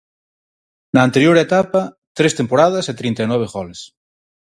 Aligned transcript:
Na 0.95 1.01
anterior 1.07 1.37
etapa, 1.45 1.81
tres 2.17 2.33
temporadas 2.39 2.85
e 2.91 2.93
trinta 2.99 3.21
e 3.25 3.27
nove 3.31 3.47
goles. 3.53 3.79